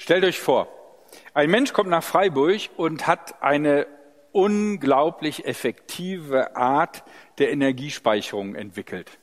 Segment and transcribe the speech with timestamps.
[0.00, 0.68] Stellt euch vor,
[1.34, 3.88] ein Mensch kommt nach Freiburg und hat eine
[4.30, 7.02] unglaublich effektive Art
[7.38, 9.18] der Energiespeicherung entwickelt.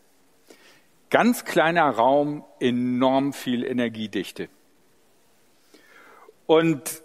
[1.09, 4.49] Ganz kleiner Raum, enorm viel Energiedichte.
[6.46, 7.04] Und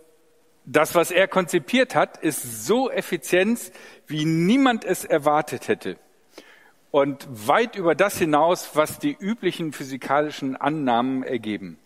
[0.64, 3.70] das, was er konzipiert hat, ist so effizient,
[4.08, 5.96] wie niemand es erwartet hätte.
[6.90, 11.78] Und weit über das hinaus, was die üblichen physikalischen Annahmen ergeben.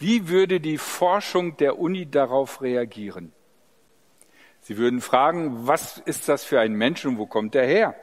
[0.00, 3.34] Wie würde die Forschung der Uni darauf reagieren?
[4.62, 7.94] Sie würden fragen, was ist das für ein Mensch und wo kommt er her?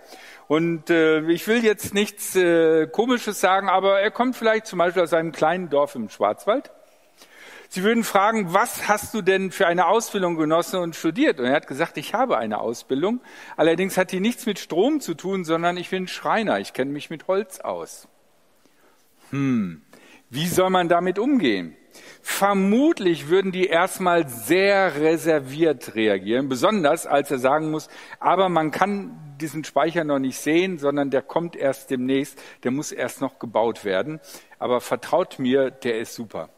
[0.48, 5.02] Und äh, ich will jetzt nichts äh, Komisches sagen, aber er kommt vielleicht zum Beispiel
[5.02, 6.72] aus einem kleinen Dorf im Schwarzwald.
[7.68, 11.40] Sie würden fragen, was hast du denn für eine Ausbildung genossen und studiert?
[11.40, 13.22] Und er hat gesagt, ich habe eine Ausbildung.
[13.58, 16.60] Allerdings hat die nichts mit Strom zu tun, sondern ich bin Schreiner.
[16.60, 18.08] Ich kenne mich mit Holz aus.
[19.32, 19.82] Hm,
[20.30, 21.76] wie soll man damit umgehen?
[22.22, 29.18] Vermutlich würden die erstmal sehr reserviert reagieren, besonders als er sagen muss, aber man kann
[29.40, 33.86] diesen Speicher noch nicht sehen, sondern der kommt erst demnächst, der muss erst noch gebaut
[33.86, 34.20] werden.
[34.60, 36.50] Aber vertraut mir, der ist super.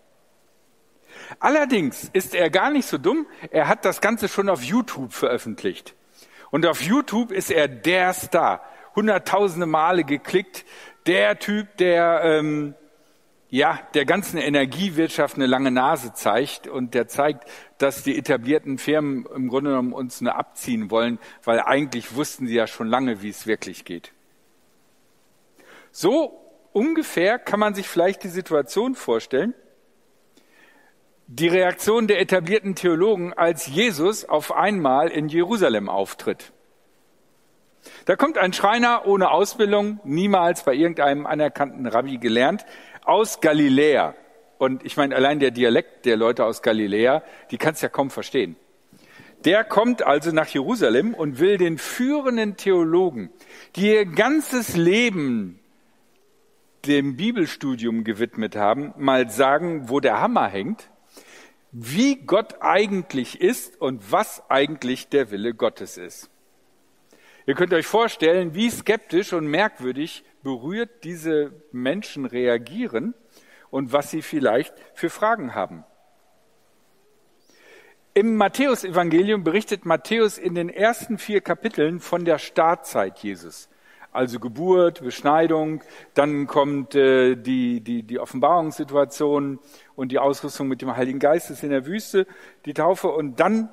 [1.40, 5.96] Allerdings ist er gar nicht so dumm, er hat das Ganze schon auf YouTube veröffentlicht.
[6.52, 8.64] Und auf YouTube ist er der Star.
[8.96, 10.66] Hunderttausende Male geklickt.
[11.06, 12.76] Der Typ, der ähm,
[13.50, 19.26] ja, der ganzen Energiewirtschaft eine lange Nase zeigt und der zeigt, dass die etablierten Firmen
[19.36, 23.30] im Grunde genommen uns nur abziehen wollen, weil eigentlich wussten sie ja schon lange, wie
[23.30, 24.12] es wirklich geht.
[25.92, 26.40] So
[26.74, 29.56] ungefähr kann man sich vielleicht die Situation vorstellen,
[31.26, 36.54] die Reaktion der etablierten Theologen, als Jesus auf einmal in Jerusalem auftritt.
[38.06, 42.66] Da kommt ein Schreiner ohne Ausbildung, niemals bei irgendeinem anerkannten Rabbi gelernt,
[43.10, 44.14] aus Galiläa.
[44.60, 48.56] Und ich meine, allein der Dialekt der Leute aus Galiläa, die kannst ja kaum verstehen.
[49.46, 53.32] Der kommt also nach Jerusalem und will den führenden Theologen,
[53.76, 55.60] die ihr ganzes Leben
[56.86, 60.90] dem Bibelstudium gewidmet haben, mal sagen, wo der Hammer hängt,
[61.72, 66.30] wie Gott eigentlich ist und was eigentlich der Wille Gottes ist.
[67.50, 73.16] Ihr könnt euch vorstellen, wie skeptisch und merkwürdig berührt diese Menschen reagieren
[73.72, 75.84] und was sie vielleicht für Fragen haben.
[78.14, 83.68] Im Matthäusevangelium berichtet Matthäus in den ersten vier Kapiteln von der Startzeit Jesus.
[84.12, 85.82] Also Geburt, Beschneidung,
[86.14, 89.58] dann kommt äh, die, die, die Offenbarungssituation
[89.96, 92.28] und die Ausrüstung mit dem Heiligen Geistes in der Wüste,
[92.66, 93.70] die Taufe und dann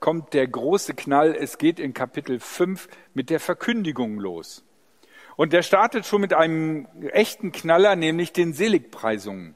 [0.00, 1.34] kommt der große Knall.
[1.34, 4.64] Es geht in Kapitel 5 mit der Verkündigung los.
[5.36, 9.54] Und der startet schon mit einem echten Knaller, nämlich den Seligpreisungen.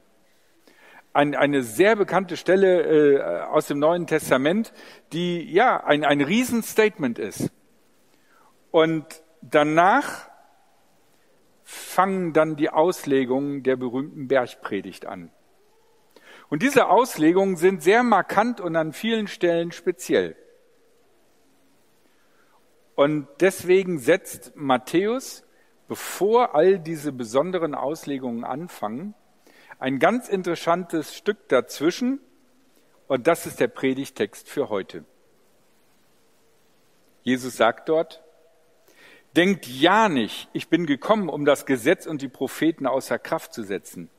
[1.11, 4.73] Ein, eine sehr bekannte Stelle äh, aus dem Neuen Testament,
[5.11, 7.51] die ja ein, ein Riesenstatement ist.
[8.71, 9.05] Und
[9.41, 10.29] danach
[11.63, 15.31] fangen dann die Auslegungen der berühmten Bergpredigt an.
[16.53, 20.35] Und diese Auslegungen sind sehr markant und an vielen Stellen speziell.
[22.93, 25.47] Und deswegen setzt Matthäus,
[25.87, 29.15] bevor all diese besonderen Auslegungen anfangen,
[29.79, 32.19] ein ganz interessantes Stück dazwischen.
[33.07, 35.05] Und das ist der Predigtext für heute.
[37.23, 38.23] Jesus sagt dort,
[39.35, 43.63] Denkt ja nicht, ich bin gekommen, um das Gesetz und die Propheten außer Kraft zu
[43.63, 44.11] setzen.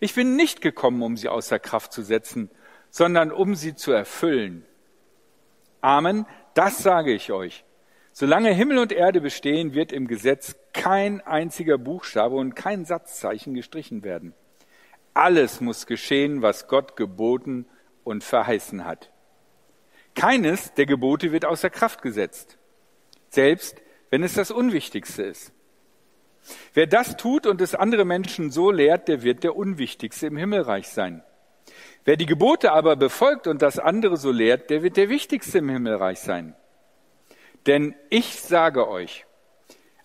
[0.00, 2.50] Ich bin nicht gekommen, um sie außer Kraft zu setzen,
[2.90, 4.64] sondern um sie zu erfüllen.
[5.80, 7.64] Amen, das sage ich euch.
[8.12, 14.04] Solange Himmel und Erde bestehen, wird im Gesetz kein einziger Buchstabe und kein Satzzeichen gestrichen
[14.04, 14.34] werden.
[15.14, 17.66] Alles muss geschehen, was Gott geboten
[18.04, 19.10] und verheißen hat.
[20.14, 22.58] Keines der Gebote wird außer Kraft gesetzt,
[23.30, 23.80] selbst
[24.10, 25.53] wenn es das Unwichtigste ist.
[26.74, 30.88] Wer das tut und es andere Menschen so lehrt, der wird der Unwichtigste im Himmelreich
[30.88, 31.22] sein.
[32.04, 35.70] Wer die Gebote aber befolgt und das andere so lehrt, der wird der Wichtigste im
[35.70, 36.54] Himmelreich sein.
[37.66, 39.24] Denn ich sage euch,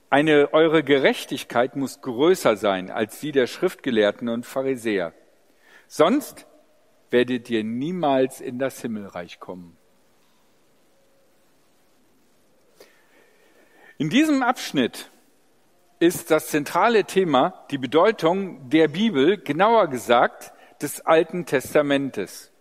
[0.10, 5.14] eine, eure Gerechtigkeit muss größer sein als die der Schriftgelehrten und Pharisäer.
[5.88, 6.48] Sonst
[7.12, 9.76] werdet ihr niemals in das Himmelreich kommen.
[13.98, 15.12] In diesem Abschnitt
[16.00, 22.54] ist das zentrale Thema die Bedeutung der Bibel, genauer gesagt des Alten Testamentes.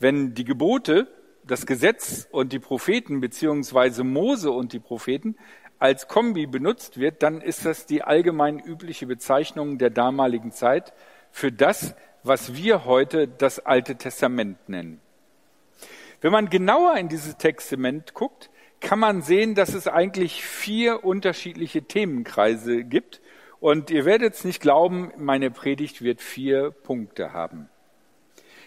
[0.00, 1.06] Wenn die Gebote,
[1.44, 5.36] das Gesetz und die Propheten beziehungsweise Mose und die Propheten
[5.78, 10.92] als Kombi benutzt wird, dann ist das die allgemein übliche Bezeichnung der damaligen Zeit
[11.30, 11.94] für das,
[12.24, 15.00] was wir heute das Alte Testament nennen.
[16.20, 21.82] Wenn man genauer in dieses Testament guckt, kann man sehen, dass es eigentlich vier unterschiedliche
[21.82, 23.20] Themenkreise gibt.
[23.60, 27.68] Und ihr werdet es nicht glauben, meine Predigt wird vier Punkte haben.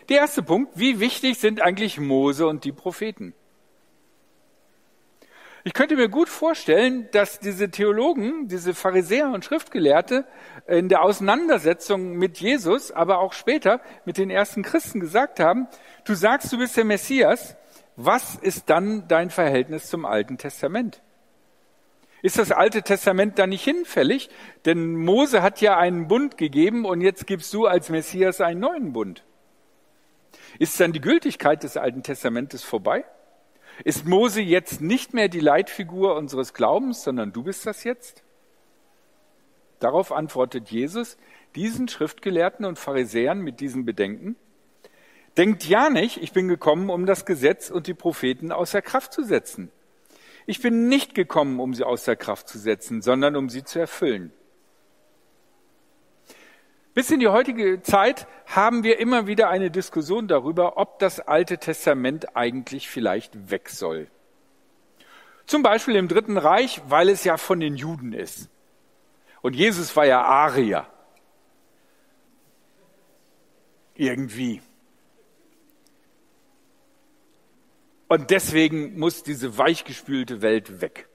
[0.09, 3.33] Der erste Punkt, wie wichtig sind eigentlich Mose und die Propheten?
[5.63, 10.25] Ich könnte mir gut vorstellen, dass diese Theologen, diese Pharisäer und Schriftgelehrte
[10.67, 15.67] in der Auseinandersetzung mit Jesus, aber auch später mit den ersten Christen gesagt haben,
[16.03, 17.55] du sagst, du bist der Messias,
[17.95, 21.01] was ist dann dein Verhältnis zum Alten Testament?
[22.21, 24.29] Ist das Alte Testament dann nicht hinfällig?
[24.65, 28.93] Denn Mose hat ja einen Bund gegeben und jetzt gibst du als Messias einen neuen
[28.93, 29.23] Bund.
[30.59, 33.05] Ist dann die Gültigkeit des Alten Testamentes vorbei?
[33.83, 38.23] Ist Mose jetzt nicht mehr die Leitfigur unseres Glaubens, sondern du bist das jetzt?
[39.79, 41.17] Darauf antwortet Jesus
[41.55, 44.35] diesen Schriftgelehrten und Pharisäern mit diesen Bedenken.
[45.37, 49.23] Denkt ja nicht, ich bin gekommen, um das Gesetz und die Propheten außer Kraft zu
[49.23, 49.71] setzen.
[50.45, 54.33] Ich bin nicht gekommen, um sie außer Kraft zu setzen, sondern um sie zu erfüllen.
[56.93, 61.57] Bis in die heutige Zeit haben wir immer wieder eine Diskussion darüber, ob das Alte
[61.57, 64.07] Testament eigentlich vielleicht weg soll.
[65.45, 68.49] Zum Beispiel im Dritten Reich, weil es ja von den Juden ist.
[69.41, 70.87] Und Jesus war ja Arier.
[73.95, 74.61] Irgendwie.
[78.11, 81.07] Und deswegen muss diese weichgespülte Welt weg.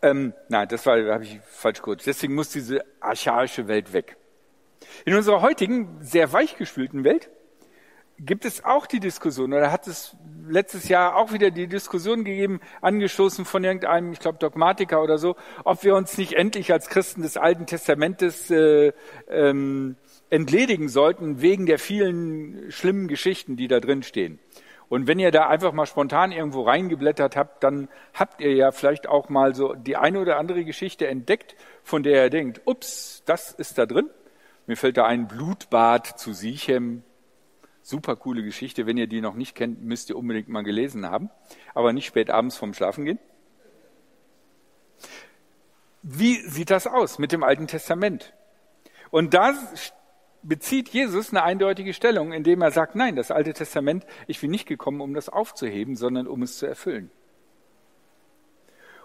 [0.00, 2.04] Ähm, nein, das war, habe ich falsch kurz.
[2.04, 4.16] Deswegen muss diese archaische Welt weg.
[5.04, 7.28] In unserer heutigen, sehr weichgespülten Welt
[8.18, 10.16] gibt es auch die Diskussion, oder hat es
[10.48, 15.36] letztes Jahr auch wieder die Diskussion gegeben, angestoßen von irgendeinem, ich glaube, Dogmatiker oder so,
[15.64, 18.94] ob wir uns nicht endlich als Christen des Alten Testamentes äh,
[19.28, 19.96] ähm,
[20.30, 24.38] entledigen sollten, wegen der vielen schlimmen Geschichten, die da drin stehen.
[24.88, 29.06] Und wenn ihr da einfach mal spontan irgendwo reingeblättert habt, dann habt ihr ja vielleicht
[29.06, 33.52] auch mal so die eine oder andere Geschichte entdeckt, von der ihr denkt, ups, das
[33.52, 34.08] ist da drin.
[34.66, 37.02] Mir fällt da ein Blutbad zu Sichem.
[37.82, 38.86] Super coole Geschichte.
[38.86, 41.30] Wenn ihr die noch nicht kennt, müsst ihr unbedingt mal gelesen haben.
[41.74, 43.18] Aber nicht spät abends vorm Schlafen gehen.
[46.02, 48.34] Wie sieht das aus mit dem Alten Testament?
[49.10, 49.54] Und da
[50.48, 54.66] bezieht Jesus eine eindeutige Stellung, indem er sagt, nein, das Alte Testament, ich bin nicht
[54.66, 57.10] gekommen, um das aufzuheben, sondern um es zu erfüllen.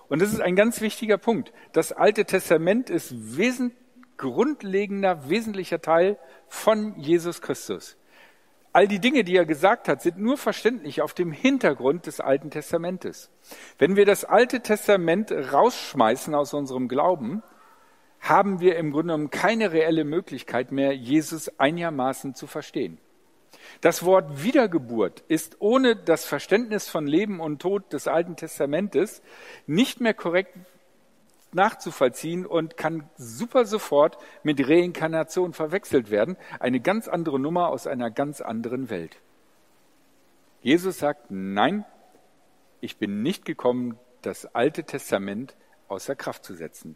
[0.09, 1.53] Und das ist ein ganz wichtiger Punkt.
[1.71, 3.77] Das Alte Testament ist wesentlich
[4.17, 6.17] grundlegender, wesentlicher Teil
[6.47, 7.97] von Jesus Christus.
[8.71, 12.49] All die Dinge, die er gesagt hat, sind nur verständlich auf dem Hintergrund des Alten
[12.49, 13.29] Testamentes.
[13.77, 17.43] Wenn wir das Alte Testament rausschmeißen aus unserem Glauben,
[18.23, 22.97] haben wir im Grunde genommen keine reelle Möglichkeit mehr, Jesus einigermaßen zu verstehen.
[23.81, 29.21] Das Wort Wiedergeburt ist ohne das Verständnis von Leben und Tod des Alten Testamentes
[29.67, 30.57] nicht mehr korrekt
[31.51, 36.37] nachzuvollziehen und kann super sofort mit Reinkarnation verwechselt werden.
[36.59, 39.17] Eine ganz andere Nummer aus einer ganz anderen Welt.
[40.61, 41.83] Jesus sagt, nein,
[42.79, 45.55] ich bin nicht gekommen, das Alte Testament
[45.89, 46.95] außer Kraft zu setzen.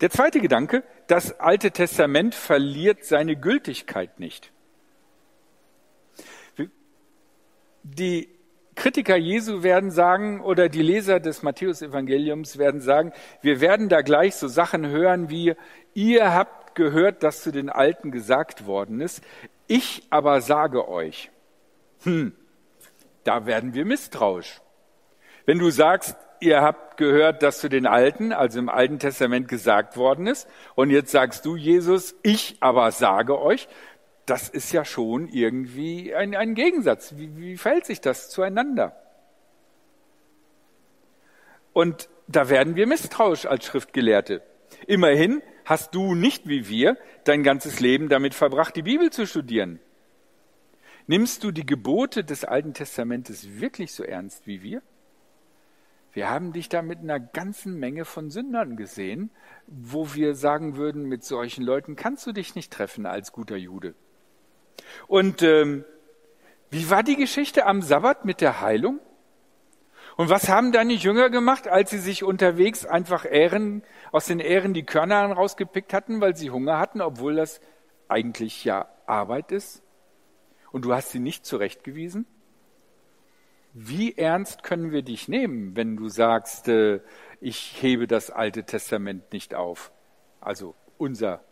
[0.00, 4.52] Der zweite Gedanke, das Alte Testament verliert seine Gültigkeit nicht.
[7.82, 8.28] Die
[8.74, 14.34] Kritiker Jesu werden sagen, oder die Leser des Matthäusevangeliums werden sagen, wir werden da gleich
[14.34, 15.54] so Sachen hören wie,
[15.92, 19.22] ihr habt gehört, dass zu den Alten gesagt worden ist,
[19.68, 21.30] ich aber sage euch.
[22.02, 22.34] Hm,
[23.22, 24.60] da werden wir misstrauisch.
[25.46, 29.96] Wenn du sagst, ihr habt gehört, dass zu den Alten, also im Alten Testament gesagt
[29.96, 33.68] worden ist, und jetzt sagst du, Jesus, ich aber sage euch,
[34.26, 37.14] das ist ja schon irgendwie ein, ein Gegensatz.
[37.16, 38.96] Wie, wie verhält sich das zueinander?
[41.72, 44.42] Und da werden wir misstrauisch als Schriftgelehrte.
[44.86, 49.80] Immerhin hast du nicht wie wir dein ganzes Leben damit verbracht, die Bibel zu studieren.
[51.06, 54.82] Nimmst du die Gebote des Alten Testamentes wirklich so ernst wie wir?
[56.14, 59.30] Wir haben dich da mit einer ganzen Menge von Sündern gesehen,
[59.66, 63.94] wo wir sagen würden, mit solchen Leuten kannst du dich nicht treffen als guter Jude.
[65.08, 65.84] Und ähm,
[66.70, 69.00] wie war die Geschichte am Sabbat mit der Heilung?
[70.16, 74.72] Und was haben deine Jünger gemacht, als sie sich unterwegs einfach Ähren, aus den Ähren
[74.72, 77.60] die Körner rausgepickt hatten, weil sie Hunger hatten, obwohl das
[78.06, 79.82] eigentlich ja Arbeit ist?
[80.70, 82.26] Und du hast sie nicht zurechtgewiesen?
[83.76, 87.00] Wie ernst können wir dich nehmen, wenn du sagst, äh,
[87.40, 89.90] ich hebe das Alte Testament nicht auf?
[90.40, 91.42] Also unser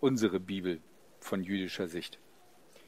[0.00, 0.80] unsere Bibel
[1.18, 2.18] von jüdischer Sicht?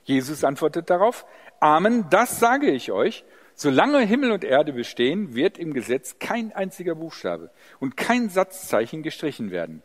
[0.04, 1.26] Jesus antwortet darauf,
[1.60, 6.94] Amen, das sage ich euch, solange Himmel und Erde bestehen, wird im Gesetz kein einziger
[6.94, 9.82] Buchstabe und kein Satzzeichen gestrichen werden.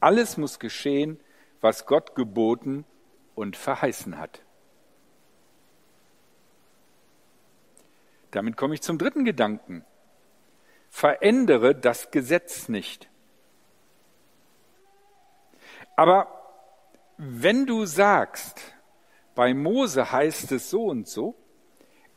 [0.00, 1.20] Alles muss geschehen,
[1.60, 2.86] was Gott geboten
[3.34, 4.43] und verheißen hat.
[8.34, 9.84] Damit komme ich zum dritten Gedanken.
[10.90, 13.08] Verändere das Gesetz nicht.
[15.94, 16.28] Aber
[17.16, 18.60] wenn du sagst,
[19.36, 21.36] bei Mose heißt es so und so,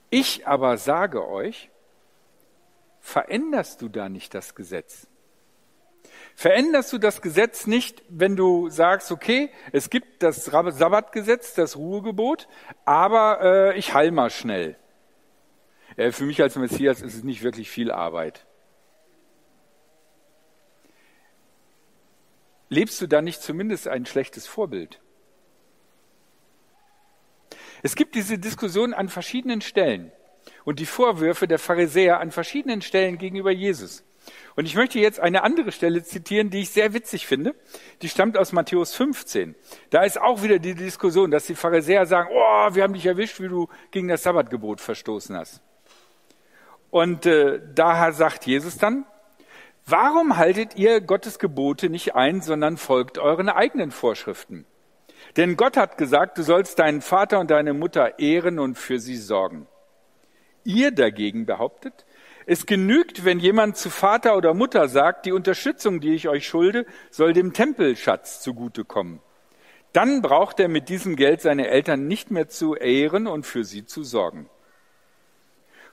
[0.10, 1.70] ich aber sage euch,
[3.00, 5.08] veränderst du da nicht das Gesetz?
[6.36, 12.48] Veränderst du das Gesetz nicht, wenn du sagst, okay, es gibt das Sabbatgesetz, das Ruhegebot,
[12.86, 14.78] aber äh, ich heil mal schnell.
[15.98, 18.46] Äh, für mich als Messias ist es nicht wirklich viel Arbeit.
[22.70, 25.02] Lebst du da nicht zumindest ein schlechtes Vorbild?
[27.82, 30.12] Es gibt diese Diskussion an verschiedenen Stellen
[30.66, 34.04] und die Vorwürfe der Pharisäer an verschiedenen Stellen gegenüber Jesus.
[34.58, 37.56] Und ich möchte jetzt eine andere Stelle zitieren, die ich sehr witzig finde.
[38.02, 39.56] Die stammt aus Matthäus 15.
[39.90, 43.40] Da ist auch wieder die Diskussion, dass die Pharisäer sagen, oh, wir haben dich erwischt,
[43.40, 45.62] wie du gegen das Sabbatgebot verstoßen hast.
[46.90, 49.06] Und äh, daher sagt Jesus dann,
[49.86, 54.66] warum haltet ihr Gottes Gebote nicht ein, sondern folgt euren eigenen Vorschriften?
[55.36, 59.18] Denn Gott hat gesagt, du sollst deinen Vater und deine Mutter ehren und für sie
[59.18, 59.68] sorgen.
[60.64, 62.06] Ihr dagegen behauptet,
[62.46, 66.86] es genügt, wenn jemand zu Vater oder Mutter sagt, die Unterstützung, die ich euch schulde,
[67.12, 69.20] soll dem Tempelschatz zugutekommen.
[69.92, 73.86] Dann braucht er mit diesem Geld seine Eltern nicht mehr zu ehren und für sie
[73.86, 74.50] zu sorgen.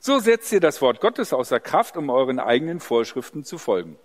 [0.07, 3.97] So setzt ihr das Wort Gottes außer Kraft, um euren eigenen Vorschriften zu folgen.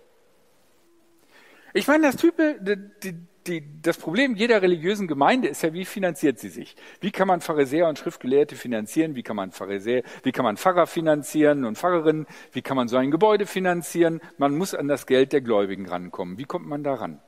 [1.74, 2.58] Ich meine, das, Type,
[3.02, 3.14] die,
[3.46, 6.74] die, das Problem jeder religiösen Gemeinde ist ja, wie finanziert sie sich?
[7.02, 9.14] Wie kann man Pharisäer und Schriftgelehrte finanzieren?
[9.14, 12.26] Wie kann man Pharisäer, wie kann man Pfarrer finanzieren und Pfarrerinnen?
[12.52, 14.22] Wie kann man so ein Gebäude finanzieren?
[14.38, 16.38] Man muss an das Geld der Gläubigen rankommen.
[16.38, 17.20] Wie kommt man da ran?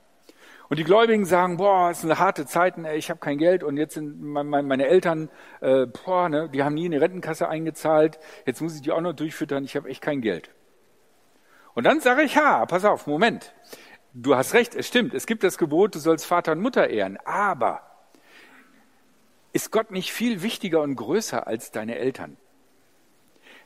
[0.69, 3.77] Und die Gläubigen sagen, boah, es sind harte Zeiten, ey, ich habe kein Geld und
[3.77, 5.29] jetzt sind meine Eltern,
[5.61, 9.01] äh, boah, ne, die haben nie in die Rentenkasse eingezahlt, jetzt muss ich die auch
[9.01, 10.51] noch durchfüttern, ich habe echt kein Geld.
[11.75, 13.55] Und dann sage ich, ha, pass auf, Moment.
[14.15, 17.19] Du hast recht, es stimmt, es gibt das Gebot, du sollst Vater und Mutter ehren,
[17.25, 17.81] aber
[19.53, 22.37] ist Gott nicht viel wichtiger und größer als deine Eltern?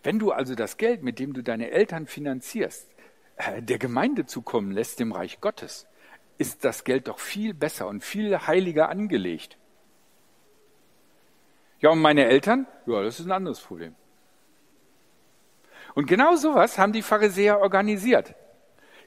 [0.03, 2.89] Wenn du also das Geld, mit dem du deine Eltern finanzierst,
[3.37, 5.87] äh, der Gemeinde zukommen lässt, dem Reich Gottes,
[6.39, 9.59] ist das Geld doch viel besser und viel heiliger angelegt.
[11.81, 12.67] Ja, und meine Eltern?
[12.87, 13.95] Ja, das ist ein anderes Problem.
[15.95, 18.35] Und genau sowas haben die Pharisäer organisiert.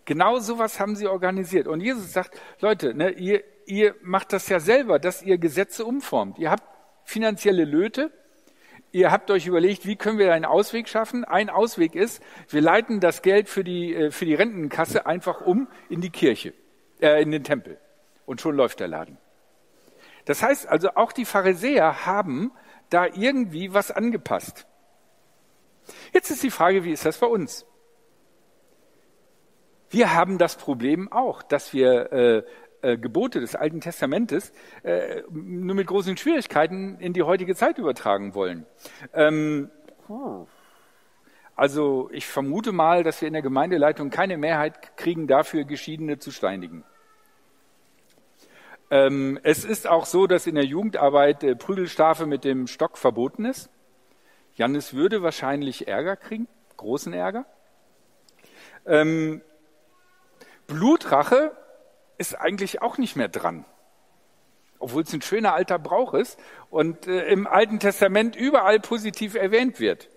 [0.06, 1.68] Genau sowas haben sie organisiert.
[1.68, 6.40] Und Jesus sagt, Leute, ne, ihr, ihr macht das ja selber, dass ihr Gesetze umformt.
[6.40, 6.64] Ihr habt
[7.04, 8.12] finanzielle Löte.
[8.92, 11.26] Ihr habt euch überlegt, wie können wir einen Ausweg schaffen?
[11.26, 15.68] Ein Ausweg ist, wir leiten das Geld für die, äh, für die Rentenkasse einfach um
[15.90, 16.54] in die Kirche
[17.00, 17.78] äh, in den Tempel.
[18.26, 19.18] Und schon läuft der Laden.
[20.26, 22.52] Das heißt also, auch die Pharisäer haben
[22.90, 24.68] da irgendwie was angepasst.
[26.14, 27.66] Jetzt ist die Frage, wie ist das bei uns?
[29.90, 32.44] Wir haben das Problem auch, dass wir äh,
[32.82, 34.54] äh, Gebote des Alten Testamentes
[34.84, 38.66] äh, nur mit großen Schwierigkeiten in die heutige Zeit übertragen wollen.
[39.14, 39.70] Ähm,
[41.60, 46.32] also ich vermute mal, dass wir in der Gemeindeleitung keine Mehrheit kriegen dafür, Geschiedene zu
[46.32, 46.86] steinigen.
[48.90, 53.44] Ähm, es ist auch so, dass in der Jugendarbeit äh, Prügelstrafe mit dem Stock verboten
[53.44, 53.70] ist.
[54.56, 56.48] Jannis würde wahrscheinlich Ärger kriegen,
[56.78, 57.46] großen Ärger.
[58.86, 59.42] Ähm,
[60.66, 61.52] Blutrache
[62.18, 63.66] ist eigentlich auch nicht mehr dran,
[64.80, 66.40] obwohl es ein schöner alter Brauch ist
[66.70, 70.08] und äh, im Alten Testament überall positiv erwähnt wird.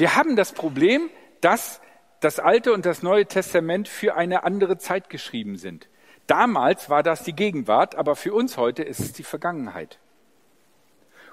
[0.00, 1.10] Wir haben das Problem,
[1.42, 1.82] dass
[2.20, 5.90] das Alte und das Neue Testament für eine andere Zeit geschrieben sind.
[6.26, 9.98] Damals war das die Gegenwart, aber für uns heute ist es die Vergangenheit.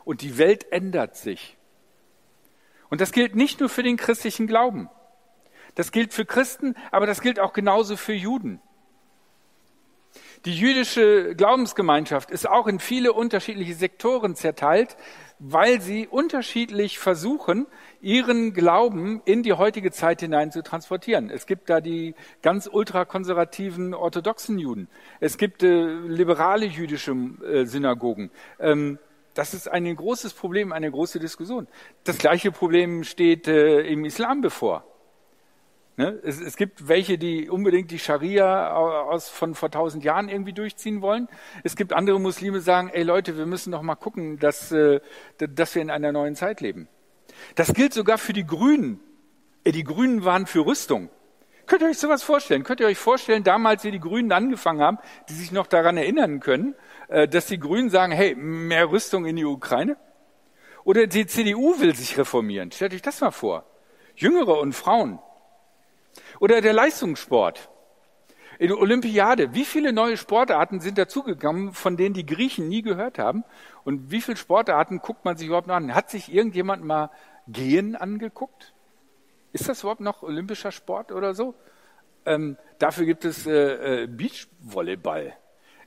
[0.04, 1.56] Und die Welt ändert sich.
[2.90, 4.90] Und das gilt nicht nur für den christlichen Glauben.
[5.76, 8.60] Das gilt für Christen, aber das gilt auch genauso für Juden.
[10.44, 14.98] Die jüdische Glaubensgemeinschaft ist auch in viele unterschiedliche Sektoren zerteilt,
[15.40, 17.68] weil sie unterschiedlich versuchen,
[18.02, 21.30] ihren Glauben in die heutige Zeit hinein zu transportieren.
[21.30, 24.88] Es gibt da die ganz ultrakonservativen orthodoxen Juden.
[25.20, 28.32] Es gibt äh, liberale jüdische äh, Synagogen.
[28.60, 29.00] Ähm,
[29.34, 31.68] das ist ein großes Problem, eine große Diskussion.
[32.04, 34.84] Das gleiche Problem steht äh, im Islam bevor.
[35.98, 36.20] Ne?
[36.24, 41.02] Es, es, gibt welche, die unbedingt die Scharia aus, von vor tausend Jahren irgendwie durchziehen
[41.02, 41.28] wollen.
[41.64, 45.00] Es gibt andere Muslime, die sagen, ey Leute, wir müssen doch mal gucken, dass, äh,
[45.40, 46.88] dass wir in einer neuen Zeit leben.
[47.56, 49.00] Das gilt sogar für die Grünen.
[49.66, 51.10] Die Grünen waren für Rüstung.
[51.66, 52.64] Könnt ihr euch sowas vorstellen?
[52.64, 55.00] Könnt ihr euch vorstellen, damals, wie die Grünen angefangen haben,
[55.30, 56.76] die sich noch daran erinnern können,
[57.08, 59.98] äh, dass die Grünen sagen, hey, mehr Rüstung in die Ukraine?
[60.84, 62.72] Oder die CDU will sich reformieren.
[62.72, 63.66] Stellt euch das mal vor.
[64.16, 65.20] Jüngere und Frauen.
[66.40, 67.70] Oder der Leistungssport.
[68.60, 73.20] In der Olympiade, wie viele neue Sportarten sind dazugekommen, von denen die Griechen nie gehört
[73.20, 73.44] haben?
[73.84, 75.94] Und wie viele Sportarten guckt man sich überhaupt noch an?
[75.94, 77.12] Hat sich irgendjemand mal
[77.48, 78.74] Gehen angeguckt?
[79.54, 81.54] Ist das überhaupt noch olympischer Sport oder so?
[82.26, 85.34] Ähm, dafür gibt es äh, äh, Beachvolleyball.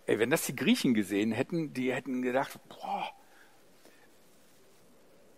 [0.06, 3.10] Ey, wenn das die Griechen gesehen hätten, die hätten gedacht, boah,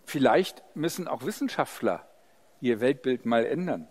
[0.05, 2.07] vielleicht müssen auch Wissenschaftler
[2.61, 3.89] ihr Weltbild mal ändern.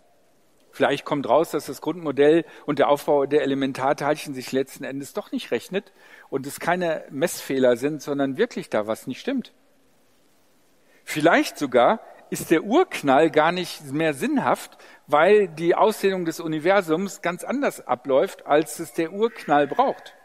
[0.72, 5.32] Vielleicht kommt raus, dass das Grundmodell und der Aufbau der Elementarteilchen sich letzten Endes doch
[5.32, 5.92] nicht rechnet
[6.30, 9.54] und es keine Messfehler sind, sondern wirklich da was nicht stimmt.
[11.04, 12.00] Vielleicht sogar
[12.30, 18.46] ist der Urknall gar nicht mehr sinnhaft, weil die Ausdehnung des Universums ganz anders abläuft,
[18.46, 20.16] als es der Urknall braucht.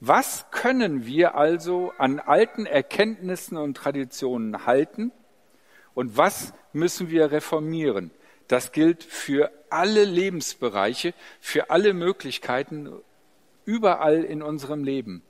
[0.00, 5.12] Was können wir also an alten Erkenntnissen und Traditionen halten
[5.94, 8.10] und was müssen wir reformieren?
[8.50, 12.90] Das gilt für alle Lebensbereiche, für alle Möglichkeiten,
[13.64, 15.22] überall in unserem Leben.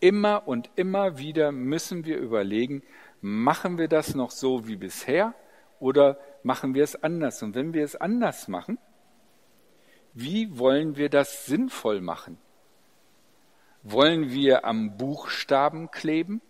[0.00, 2.82] Immer und immer wieder müssen wir überlegen,
[3.20, 5.34] machen wir das noch so wie bisher
[5.78, 7.44] oder machen wir es anders?
[7.44, 8.76] Und wenn wir es anders machen,
[10.12, 12.38] wie wollen wir das sinnvoll machen?
[13.84, 16.40] Wollen wir am Buchstaben kleben?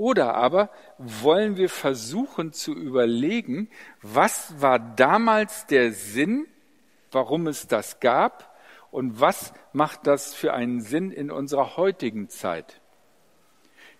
[0.00, 3.68] Oder aber wollen wir versuchen zu überlegen,
[4.00, 6.46] was war damals der Sinn,
[7.12, 8.58] warum es das gab
[8.90, 12.80] und was macht das für einen Sinn in unserer heutigen Zeit?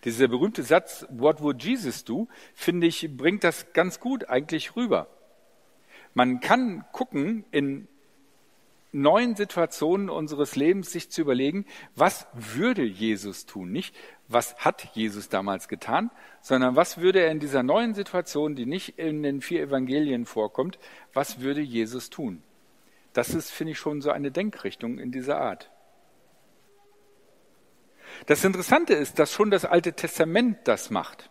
[0.03, 5.05] Dieser berühmte Satz, What would Jesus do, finde ich, bringt das ganz gut eigentlich rüber.
[6.15, 7.87] Man kann gucken in
[8.91, 13.71] neuen Situationen unseres Lebens sich zu überlegen, was würde Jesus tun?
[13.71, 13.95] Nicht,
[14.27, 18.99] was hat Jesus damals getan, sondern was würde er in dieser neuen Situation, die nicht
[18.99, 20.79] in den vier Evangelien vorkommt,
[21.13, 22.43] was würde Jesus tun?
[23.13, 25.69] Das ist, finde ich, schon so eine Denkrichtung in dieser Art.
[28.25, 31.29] Das Interessante ist, dass schon das Alte Testament das macht.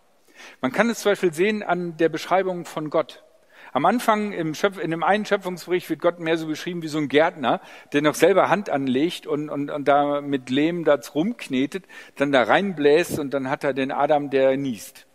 [0.60, 3.22] Man kann es zum Beispiel sehen an der Beschreibung von Gott.
[3.72, 6.98] Am Anfang im Schöpf in dem einen Schöpfungsbericht wird Gott mehr so beschrieben wie so
[6.98, 7.60] ein Gärtner,
[7.92, 11.84] der noch selber Hand anlegt und, und, und da mit Lehm das rumknetet,
[12.16, 15.06] dann da reinbläst und dann hat er den Adam, der niest.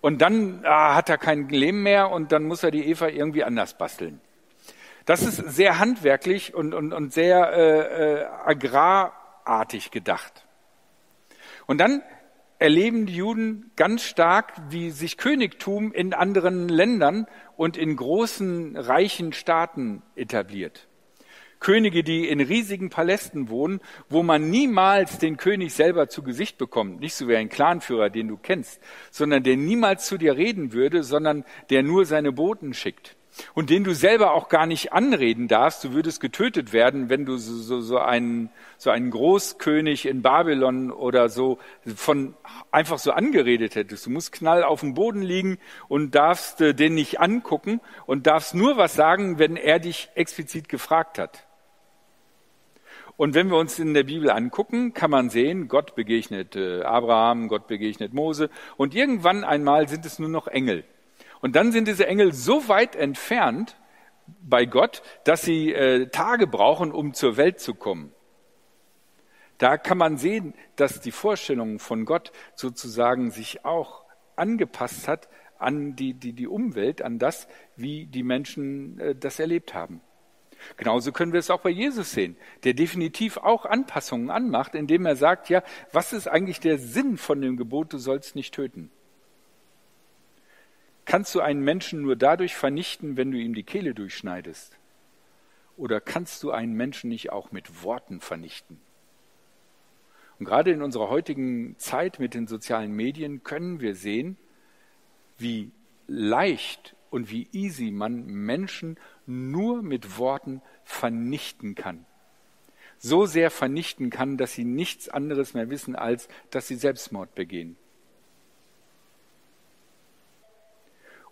[0.00, 3.44] Und dann ah, hat er kein Lehm mehr und dann muss er die Eva irgendwie
[3.44, 4.20] anders basteln.
[5.04, 10.46] Das ist sehr handwerklich und, und, und sehr äh, äh, agrarartig gedacht.
[11.66, 12.02] Und dann
[12.60, 17.26] erleben die Juden ganz stark, wie sich Königtum in anderen Ländern
[17.60, 20.88] und in großen, reichen Staaten etabliert.
[21.58, 27.00] Könige, die in riesigen Palästen wohnen, wo man niemals den König selber zu Gesicht bekommt,
[27.00, 31.02] nicht so wie ein Clanführer, den du kennst, sondern der niemals zu dir reden würde,
[31.02, 33.18] sondern der nur seine Boten schickt
[33.54, 35.84] und den du selber auch gar nicht anreden darfst.
[35.84, 40.90] Du würdest getötet werden, wenn du so, so, so, einen, so einen Großkönig in Babylon
[40.90, 41.58] oder so
[41.94, 42.34] von
[42.70, 44.06] einfach so angeredet hättest.
[44.06, 48.54] Du musst knall auf dem Boden liegen und darfst äh, den nicht angucken und darfst
[48.54, 51.46] nur was sagen, wenn er dich explizit gefragt hat.
[53.16, 57.48] Und wenn wir uns in der Bibel angucken, kann man sehen, Gott begegnet äh, Abraham,
[57.48, 60.84] Gott begegnet Mose und irgendwann einmal sind es nur noch Engel.
[61.40, 63.76] Und dann sind diese Engel so weit entfernt
[64.42, 68.12] bei Gott, dass sie äh, Tage brauchen, um zur Welt zu kommen.
[69.58, 74.04] Da kann man sehen, dass die Vorstellung von Gott sozusagen sich auch
[74.36, 79.74] angepasst hat an die, die, die Umwelt, an das, wie die Menschen äh, das erlebt
[79.74, 80.00] haben.
[80.76, 85.16] Genauso können wir es auch bei Jesus sehen, der definitiv auch Anpassungen anmacht, indem er
[85.16, 88.90] sagt, ja, was ist eigentlich der Sinn von dem Gebot, du sollst nicht töten?
[91.10, 94.78] Kannst du einen Menschen nur dadurch vernichten, wenn du ihm die Kehle durchschneidest?
[95.76, 98.80] Oder kannst du einen Menschen nicht auch mit Worten vernichten?
[100.38, 104.36] Und gerade in unserer heutigen Zeit mit den sozialen Medien können wir sehen,
[105.36, 105.72] wie
[106.06, 108.96] leicht und wie easy man Menschen
[109.26, 112.06] nur mit Worten vernichten kann.
[112.98, 117.76] So sehr vernichten kann, dass sie nichts anderes mehr wissen, als dass sie Selbstmord begehen.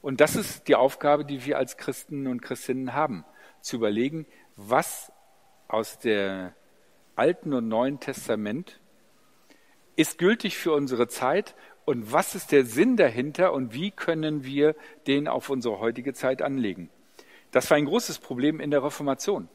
[0.01, 3.25] Und das ist die Aufgabe, die wir als Christen und Christinnen haben,
[3.61, 5.13] zu überlegen, was
[5.67, 6.51] aus dem
[7.17, 8.81] Alten und Neuen Testament
[9.97, 14.77] ist gültig für unsere Zeit und was ist der Sinn dahinter und wie können wir
[15.07, 16.91] den auf unsere heutige Zeit anlegen.
[17.51, 19.49] Das war ein großes Problem in der Reformation.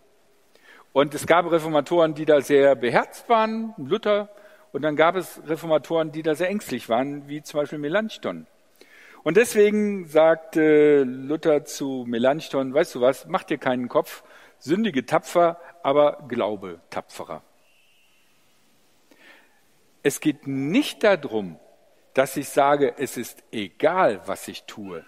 [0.91, 4.29] Und es gab Reformatoren, die da sehr beherzt waren, Luther,
[4.73, 8.47] und dann gab es Reformatoren, die da sehr ängstlich waren, wie zum Beispiel Melanchthon.
[9.24, 14.24] Und deswegen sagte Luther zu Melanchthon, weißt du was, mach dir keinen Kopf,
[14.60, 17.42] sündige tapfer, aber glaube tapferer.
[20.04, 21.58] Es geht nicht darum,
[22.14, 25.06] dass ich sage, es ist egal, was ich tue,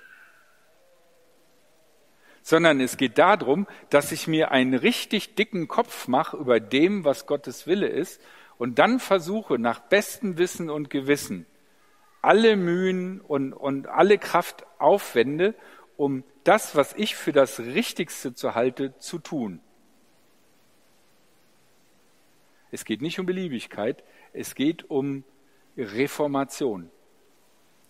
[2.41, 7.25] sondern es geht darum, dass ich mir einen richtig dicken Kopf mache über dem, was
[7.25, 8.21] Gottes Wille ist
[8.57, 11.45] und dann versuche, nach bestem Wissen und Gewissen
[12.25, 15.53] alle Mühen und, und alle Kraft aufwende,
[15.95, 19.61] um das, was ich für das Richtigste zu halte, zu tun.
[22.71, 25.23] Es geht nicht um Beliebigkeit, es geht um
[25.77, 26.89] Reformation.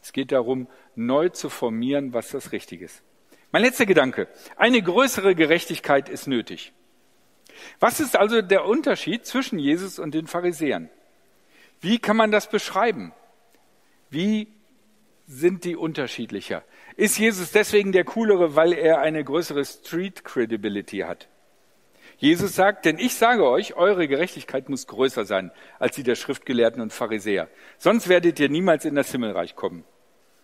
[0.02, 3.02] Es geht darum, neu zu formieren, was das Richtige ist.
[3.52, 4.28] Mein letzter Gedanke.
[4.58, 6.74] Eine größere Gerechtigkeit ist nötig.
[7.80, 10.90] Was ist also der Unterschied zwischen Jesus und den Pharisäern?
[11.80, 13.14] Wie kann man das beschreiben?
[14.10, 14.48] Wie
[15.28, 16.64] sind die unterschiedlicher?
[16.96, 21.28] Ist Jesus deswegen der coolere, weil er eine größere Street Credibility hat?
[22.18, 26.82] Jesus sagt, denn ich sage euch, eure Gerechtigkeit muss größer sein als die der Schriftgelehrten
[26.82, 27.50] und Pharisäer.
[27.78, 29.84] Sonst werdet ihr niemals in das Himmelreich kommen.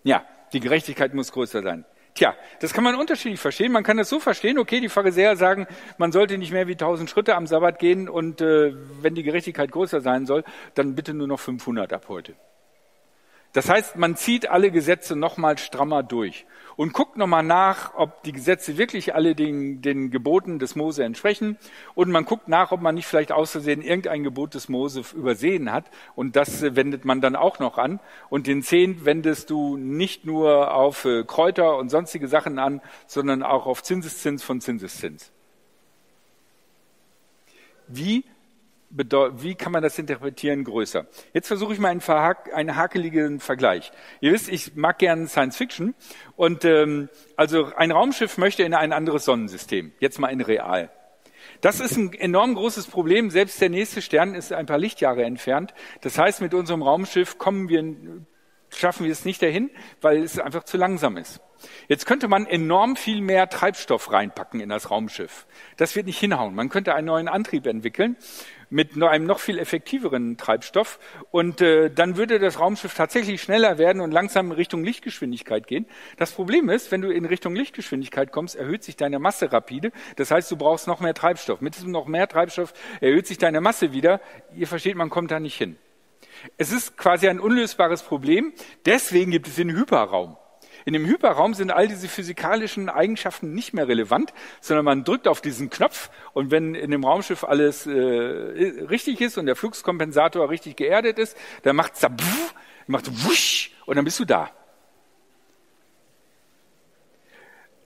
[0.03, 1.85] Ja, die Gerechtigkeit muss größer sein.
[2.13, 3.71] Tja, das kann man unterschiedlich verstehen.
[3.71, 5.65] Man kann das so verstehen, okay, die Pharisäer sagen,
[5.97, 9.71] man sollte nicht mehr wie tausend Schritte am Sabbat gehen und äh, wenn die Gerechtigkeit
[9.71, 10.43] größer sein soll,
[10.73, 12.35] dann bitte nur noch 500 ab heute.
[13.53, 16.45] Das heißt, man zieht alle Gesetze nochmal strammer durch
[16.77, 21.57] und guckt nochmal nach, ob die Gesetze wirklich alle den, den Geboten des Mose entsprechen.
[21.93, 25.71] Und man guckt nach, ob man nicht vielleicht aus Versehen irgendein Gebot des Mose übersehen
[25.71, 25.85] hat.
[26.15, 27.99] Und das äh, wendet man dann auch noch an.
[28.29, 33.43] Und den Zehnt wendest du nicht nur auf äh, Kräuter und sonstige Sachen an, sondern
[33.43, 35.29] auch auf Zinseszins von Zinseszins.
[37.87, 38.23] Wie
[38.93, 41.05] wie kann man das interpretieren größer?
[41.33, 42.01] Jetzt versuche ich mal einen,
[42.53, 43.91] einen hakeligen Vergleich.
[44.19, 45.95] Ihr wisst, ich mag gern Science Fiction
[46.35, 49.93] und ähm, also ein Raumschiff möchte in ein anderes Sonnensystem.
[49.99, 50.89] Jetzt mal in real.
[51.61, 53.29] Das ist ein enorm großes Problem.
[53.29, 55.73] Selbst der nächste Stern ist ein paar Lichtjahre entfernt.
[56.01, 58.25] Das heißt, mit unserem Raumschiff kommen wir
[58.75, 59.69] schaffen wir es nicht dahin,
[60.01, 61.41] weil es einfach zu langsam ist.
[61.87, 65.45] Jetzt könnte man enorm viel mehr Treibstoff reinpacken in das Raumschiff.
[65.77, 66.55] Das wird nicht hinhauen.
[66.55, 68.17] Man könnte einen neuen Antrieb entwickeln
[68.71, 70.97] mit einem noch viel effektiveren Treibstoff
[71.29, 75.85] und äh, dann würde das Raumschiff tatsächlich schneller werden und langsam in Richtung Lichtgeschwindigkeit gehen.
[76.17, 79.91] Das Problem ist, wenn du in Richtung Lichtgeschwindigkeit kommst, erhöht sich deine Masse rapide.
[80.15, 81.59] Das heißt, du brauchst noch mehr Treibstoff.
[81.59, 84.21] Mit diesem noch mehr Treibstoff erhöht sich deine Masse wieder.
[84.55, 85.77] Ihr versteht, man kommt da nicht hin.
[86.57, 88.53] Es ist quasi ein unlösbares Problem.
[88.85, 90.37] Deswegen gibt es den Hyperraum.
[90.85, 95.41] In dem Hyperraum sind all diese physikalischen Eigenschaften nicht mehr relevant, sondern man drückt auf
[95.41, 100.77] diesen Knopf und wenn in dem Raumschiff alles äh, richtig ist und der Fluxkompensator richtig
[100.77, 102.09] geerdet ist, dann macht es da
[102.87, 104.49] macht wusch und dann bist du da.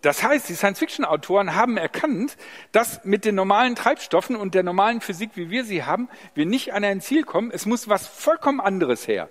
[0.05, 2.37] Das heißt, die Science-Fiction-Autoren haben erkannt,
[2.71, 6.75] dass mit den normalen Treibstoffen und der normalen Physik, wie wir sie haben, wir nicht
[6.75, 7.49] an ein Ziel kommen.
[7.49, 9.29] Es muss was vollkommen anderes her.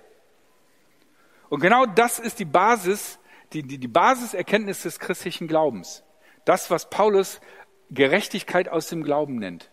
[1.49, 3.21] Und genau das ist die Basis,
[3.53, 6.03] die, die, die Basiserkenntnis des christlichen Glaubens.
[6.45, 7.41] Das, was Paulus
[7.91, 9.71] Gerechtigkeit aus dem Glauben nennt.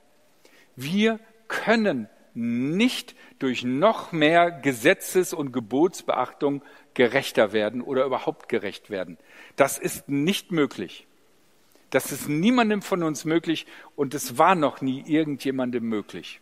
[0.76, 6.62] Wir können nicht durch noch mehr Gesetzes- und Gebotsbeachtung
[6.94, 9.17] gerechter werden oder überhaupt gerecht werden.
[9.56, 11.08] Das ist nicht möglich.
[11.89, 13.65] Das ist niemandem von uns möglich
[13.96, 16.39] und es war noch nie irgendjemandem möglich.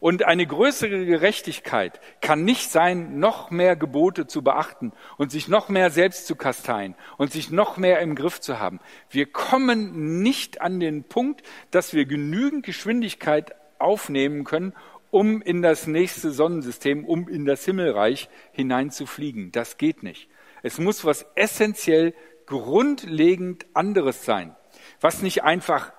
[0.00, 5.68] Und eine größere Gerechtigkeit kann nicht sein, noch mehr Gebote zu beachten und sich noch
[5.68, 8.80] mehr selbst zu kasteien und sich noch mehr im Griff zu haben.
[9.10, 14.74] Wir kommen nicht an den Punkt, dass wir genügend Geschwindigkeit aufnehmen können,
[15.10, 19.52] um in das nächste Sonnensystem, um in das Himmelreich hineinzufliegen.
[19.52, 20.28] Das geht nicht.
[20.62, 22.14] Es muss was essentiell
[22.46, 24.56] grundlegend anderes sein,
[25.00, 25.92] was nicht einfach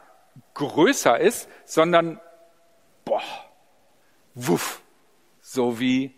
[0.56, 2.20] größer ist, sondern
[3.06, 3.22] boah,
[4.34, 4.82] wuff,
[5.42, 6.16] so wie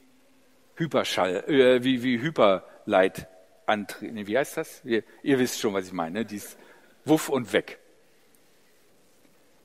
[0.76, 4.14] Hyperschall, äh, wie, wie Hyperleitantrieb.
[4.14, 4.84] Nee, wie heißt das?
[4.86, 6.20] Ihr, ihr wisst schon, was ich meine.
[6.20, 6.26] Ne?
[6.26, 6.58] Dies
[7.06, 7.80] Wuff und weg.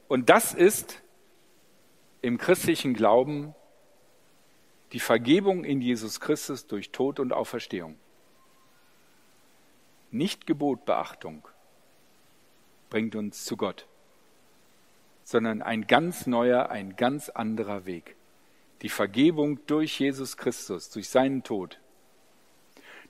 [0.08, 1.00] Und das ist
[2.22, 3.54] im christlichen Glauben
[4.92, 7.96] die Vergebung in Jesus Christus durch Tod und Auferstehung.
[10.12, 11.46] nicht Gebotbeachtung,
[12.88, 13.86] bringt uns zu Gott,
[15.22, 18.16] sondern ein ganz neuer, ein ganz anderer Weg.
[18.82, 21.78] Die Vergebung durch Jesus Christus, durch seinen Tod.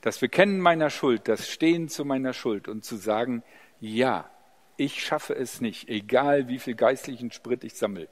[0.02, 3.42] Das Bekennen meiner Schuld, das Stehen zu meiner Schuld und zu sagen,
[3.80, 4.28] ja,
[4.76, 8.08] ich schaffe es nicht, egal wie viel geistlichen Sprit ich sammle.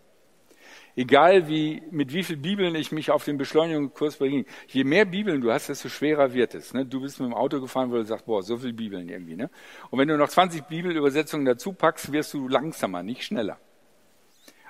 [0.96, 4.44] Egal wie, mit wie viel Bibeln ich mich auf den Beschleunigungskurs bringe.
[4.66, 6.74] Je mehr Bibeln du hast, desto schwerer wird es.
[6.74, 6.84] Ne?
[6.84, 9.36] Du bist mit dem Auto gefahren, wo du sagst, boah, so viel Bibeln irgendwie.
[9.36, 9.50] Ne?
[9.90, 13.58] Und wenn du noch 20 Bibelübersetzungen dazu packst, wirst du langsamer, nicht schneller.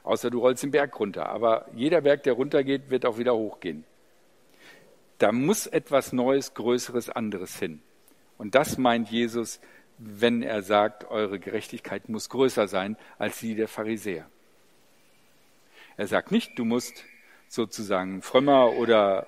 [0.02, 1.28] Außer du rollst den Berg runter.
[1.28, 3.85] Aber jeder Berg, der runtergeht, wird auch wieder hochgehen.
[5.18, 7.83] Da muss etwas Neues, Größeres, anderes hin.
[8.37, 9.61] Und das meint Jesus,
[9.98, 14.31] wenn er sagt, eure Gerechtigkeit muss größer sein als die der Pharisäer.
[15.98, 17.04] Er sagt nicht, du musst
[17.48, 19.26] sozusagen frömmer oder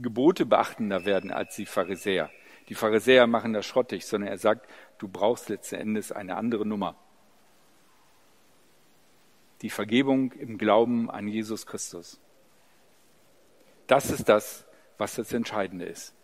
[0.00, 2.30] Gebote beachtender werden als die Pharisäer.
[2.70, 4.66] Die Pharisäer machen das schrottig, sondern er sagt,
[4.98, 6.96] du brauchst letzten Endes eine andere Nummer.
[9.60, 12.18] Die Vergebung im Glauben an Jesus Christus.
[13.86, 16.14] Das ist das, was das Entscheidende ist.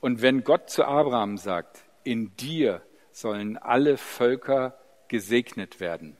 [0.00, 6.16] Und wenn Gott zu Abraham sagt, in dir sollen alle Völker gesegnet werden,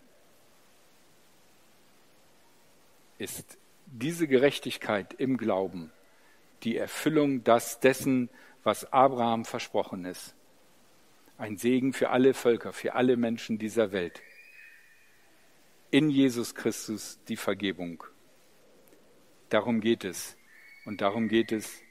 [3.19, 5.93] ist diese Gerechtigkeit im Glauben
[6.63, 8.31] die Erfüllung das dessen,
[8.63, 10.35] was Abraham versprochen ist.
[11.37, 14.21] Ein Segen für alle Völker, für alle Menschen dieser Welt.
[15.91, 18.05] In Jesus Christus die Vergebung.
[19.49, 20.37] Darum geht es.
[20.85, 21.83] Und darum geht es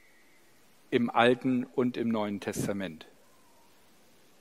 [0.90, 3.08] im Alten und im Neuen Testament.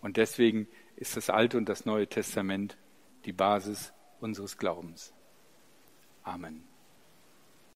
[0.01, 2.77] Und deswegen ist das Alte und das Neue Testament
[3.25, 5.13] die Basis unseres Glaubens.
[6.23, 6.76] Amen.